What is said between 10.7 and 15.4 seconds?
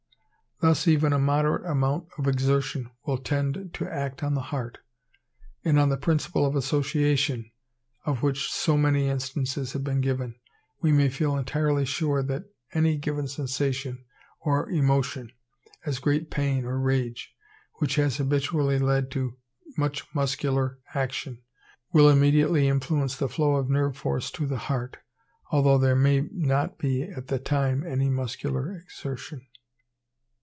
we may feel nearly sure that any sensation or emotion,